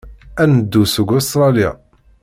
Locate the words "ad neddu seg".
0.41-1.09